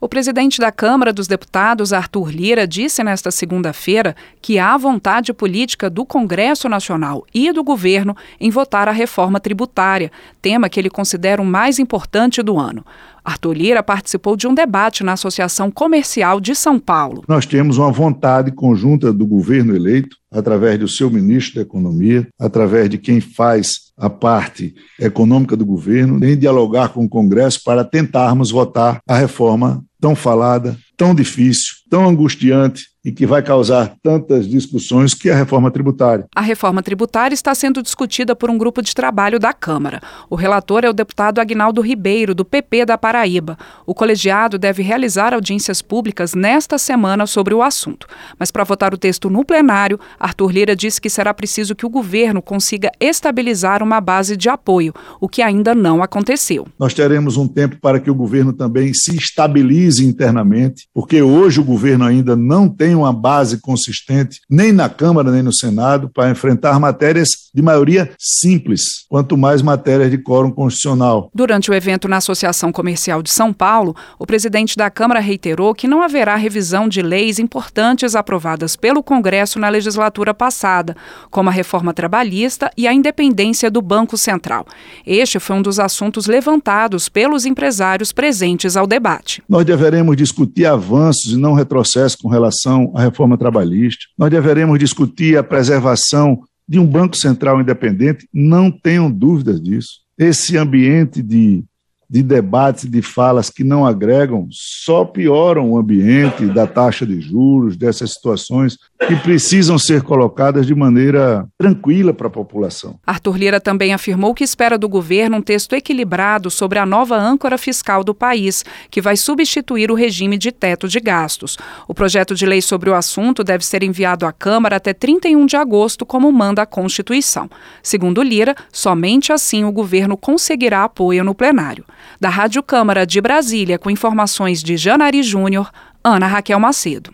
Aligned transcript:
O 0.00 0.08
presidente 0.08 0.60
da 0.60 0.70
Câmara 0.70 1.12
dos 1.12 1.26
Deputados, 1.26 1.92
Arthur 1.92 2.30
Lira, 2.30 2.68
disse 2.68 3.02
nesta 3.02 3.32
segunda-feira 3.32 4.14
que 4.40 4.56
há 4.56 4.76
vontade 4.76 5.32
política 5.32 5.90
do 5.90 6.06
Congresso 6.06 6.68
Nacional 6.68 7.26
e 7.34 7.50
do 7.50 7.64
governo 7.64 8.16
em 8.38 8.48
votar 8.48 8.86
a 8.86 8.92
reforma 8.92 9.40
tributária, 9.40 10.12
tema 10.40 10.68
que 10.68 10.78
ele 10.78 10.88
considera 10.88 11.42
o 11.42 11.44
mais 11.44 11.80
importante 11.80 12.44
do 12.44 12.60
ano. 12.60 12.86
Arthur 13.28 13.52
Lira 13.52 13.82
participou 13.82 14.36
de 14.36 14.46
um 14.46 14.54
debate 14.54 15.04
na 15.04 15.12
Associação 15.12 15.70
Comercial 15.70 16.40
de 16.40 16.54
São 16.54 16.78
Paulo. 16.78 17.24
Nós 17.28 17.44
temos 17.44 17.76
uma 17.76 17.92
vontade 17.92 18.50
conjunta 18.50 19.12
do 19.12 19.26
governo 19.26 19.76
eleito, 19.76 20.16
através 20.32 20.78
do 20.78 20.88
seu 20.88 21.10
ministro 21.10 21.56
da 21.56 21.60
Economia, 21.60 22.26
através 22.40 22.88
de 22.88 22.96
quem 22.96 23.20
faz 23.20 23.88
a 23.98 24.08
parte 24.08 24.74
econômica 24.98 25.54
do 25.56 25.66
governo, 25.66 26.24
em 26.24 26.36
dialogar 26.36 26.88
com 26.88 27.04
o 27.04 27.08
Congresso 27.08 27.62
para 27.62 27.84
tentarmos 27.84 28.50
votar 28.50 29.00
a 29.06 29.18
reforma 29.18 29.84
tão 30.00 30.16
falada, 30.16 30.76
tão 30.96 31.14
difícil, 31.14 31.74
tão 31.90 32.08
angustiante 32.08 32.84
e 33.08 33.12
que 33.12 33.24
vai 33.24 33.42
causar 33.42 33.94
tantas 34.02 34.46
discussões 34.46 35.14
que 35.14 35.30
é 35.30 35.32
a 35.32 35.36
reforma 35.36 35.70
tributária. 35.70 36.26
A 36.36 36.42
reforma 36.42 36.82
tributária 36.82 37.34
está 37.34 37.54
sendo 37.54 37.82
discutida 37.82 38.36
por 38.36 38.50
um 38.50 38.58
grupo 38.58 38.82
de 38.82 38.94
trabalho 38.94 39.38
da 39.38 39.54
Câmara. 39.54 40.02
O 40.28 40.36
relator 40.36 40.84
é 40.84 40.90
o 40.90 40.92
deputado 40.92 41.40
Agnaldo 41.40 41.80
Ribeiro, 41.80 42.34
do 42.34 42.44
PP 42.44 42.84
da 42.84 42.98
Paraíba. 42.98 43.56
O 43.86 43.94
colegiado 43.94 44.58
deve 44.58 44.82
realizar 44.82 45.32
audiências 45.32 45.80
públicas 45.80 46.34
nesta 46.34 46.76
semana 46.76 47.26
sobre 47.26 47.54
o 47.54 47.62
assunto. 47.62 48.06
Mas 48.38 48.50
para 48.50 48.62
votar 48.62 48.92
o 48.92 48.98
texto 48.98 49.30
no 49.30 49.42
plenário, 49.42 49.98
Arthur 50.20 50.52
Lira 50.52 50.76
disse 50.76 51.00
que 51.00 51.08
será 51.08 51.32
preciso 51.32 51.74
que 51.74 51.86
o 51.86 51.90
governo 51.90 52.42
consiga 52.42 52.92
estabilizar 53.00 53.82
uma 53.82 54.02
base 54.02 54.36
de 54.36 54.50
apoio, 54.50 54.92
o 55.18 55.30
que 55.30 55.40
ainda 55.40 55.74
não 55.74 56.02
aconteceu. 56.02 56.68
Nós 56.78 56.92
teremos 56.92 57.38
um 57.38 57.48
tempo 57.48 57.78
para 57.80 57.98
que 57.98 58.10
o 58.10 58.14
governo 58.14 58.52
também 58.52 58.92
se 58.92 59.16
estabilize 59.16 60.06
internamente, 60.06 60.86
porque 60.92 61.22
hoje 61.22 61.58
o 61.58 61.64
governo 61.64 62.04
ainda 62.04 62.36
não 62.36 62.68
tem 62.68 62.97
uma 62.98 63.12
base 63.12 63.60
consistente, 63.60 64.40
nem 64.48 64.72
na 64.72 64.88
Câmara 64.88 65.30
nem 65.30 65.42
no 65.42 65.54
Senado, 65.54 66.10
para 66.12 66.30
enfrentar 66.30 66.78
matérias 66.78 67.28
de 67.54 67.62
maioria 67.62 68.10
simples, 68.18 69.06
quanto 69.08 69.36
mais 69.36 69.62
matérias 69.62 70.10
de 70.10 70.18
quórum 70.18 70.50
constitucional. 70.50 71.30
Durante 71.34 71.70
o 71.70 71.74
evento 71.74 72.08
na 72.08 72.18
Associação 72.18 72.70
Comercial 72.70 73.22
de 73.22 73.30
São 73.30 73.52
Paulo, 73.52 73.96
o 74.18 74.26
presidente 74.26 74.76
da 74.76 74.90
Câmara 74.90 75.20
reiterou 75.20 75.74
que 75.74 75.88
não 75.88 76.02
haverá 76.02 76.36
revisão 76.36 76.88
de 76.88 77.02
leis 77.02 77.38
importantes 77.38 78.14
aprovadas 78.14 78.76
pelo 78.76 79.02
Congresso 79.02 79.58
na 79.58 79.68
legislatura 79.68 80.32
passada, 80.34 80.96
como 81.30 81.48
a 81.48 81.52
reforma 81.52 81.92
trabalhista 81.92 82.70
e 82.76 82.86
a 82.86 82.92
independência 82.92 83.70
do 83.70 83.82
Banco 83.82 84.16
Central. 84.16 84.66
Este 85.06 85.38
foi 85.38 85.56
um 85.56 85.62
dos 85.62 85.80
assuntos 85.80 86.26
levantados 86.26 87.08
pelos 87.08 87.44
empresários 87.44 88.12
presentes 88.12 88.76
ao 88.76 88.86
debate. 88.86 89.42
Nós 89.48 89.64
deveremos 89.64 90.16
discutir 90.16 90.66
avanços 90.66 91.32
e 91.32 91.36
não 91.36 91.54
retrocessos 91.54 92.16
com 92.16 92.28
relação 92.28 92.77
à 92.94 93.02
reforma 93.02 93.36
trabalhista. 93.36 94.04
Nós 94.16 94.30
deveremos 94.30 94.78
discutir 94.78 95.36
a 95.36 95.42
preservação 95.42 96.40
de 96.68 96.78
um 96.78 96.86
Banco 96.86 97.16
Central 97.16 97.60
independente, 97.60 98.28
não 98.32 98.70
tenham 98.70 99.10
dúvidas 99.10 99.60
disso. 99.60 100.00
Esse 100.18 100.56
ambiente 100.56 101.22
de 101.22 101.64
de 102.10 102.22
debates, 102.22 102.88
de 102.88 103.02
falas 103.02 103.50
que 103.50 103.62
não 103.62 103.84
agregam, 103.84 104.48
só 104.50 105.04
pioram 105.04 105.70
o 105.70 105.76
ambiente 105.76 106.46
da 106.46 106.66
taxa 106.66 107.04
de 107.04 107.20
juros, 107.20 107.76
dessas 107.76 108.14
situações 108.14 108.78
que 109.06 109.14
precisam 109.16 109.78
ser 109.78 110.02
colocadas 110.02 110.66
de 110.66 110.74
maneira 110.74 111.46
tranquila 111.56 112.12
para 112.12 112.26
a 112.26 112.30
população. 112.30 112.98
Arthur 113.06 113.36
Lira 113.36 113.60
também 113.60 113.94
afirmou 113.94 114.34
que 114.34 114.42
espera 114.42 114.76
do 114.76 114.88
governo 114.88 115.36
um 115.36 115.42
texto 115.42 115.74
equilibrado 115.74 116.50
sobre 116.50 116.78
a 116.78 116.86
nova 116.86 117.16
âncora 117.16 117.56
fiscal 117.56 118.02
do 118.02 118.14
país, 118.14 118.64
que 118.90 119.00
vai 119.00 119.16
substituir 119.16 119.90
o 119.90 119.94
regime 119.94 120.36
de 120.36 120.50
teto 120.50 120.88
de 120.88 120.98
gastos. 120.98 121.56
O 121.86 121.94
projeto 121.94 122.34
de 122.34 122.44
lei 122.44 122.60
sobre 122.60 122.90
o 122.90 122.94
assunto 122.94 123.44
deve 123.44 123.64
ser 123.64 123.82
enviado 123.82 124.26
à 124.26 124.32
Câmara 124.32 124.76
até 124.76 124.92
31 124.92 125.46
de 125.46 125.56
agosto, 125.56 126.04
como 126.04 126.30
manda 126.32 126.62
a 126.62 126.66
Constituição. 126.66 127.48
Segundo 127.82 128.22
Lira, 128.22 128.54
somente 128.72 129.32
assim 129.32 129.64
o 129.64 129.72
governo 129.72 130.16
conseguirá 130.16 130.84
apoio 130.84 131.22
no 131.22 131.34
plenário. 131.34 131.84
Da 132.20 132.28
Rádio 132.28 132.62
Câmara 132.62 133.06
de 133.06 133.20
Brasília, 133.20 133.78
com 133.78 133.90
informações 133.90 134.62
de 134.62 134.76
Janari 134.76 135.22
Júnior, 135.22 135.70
Ana 136.02 136.26
Raquel 136.26 136.58
Macedo. 136.58 137.06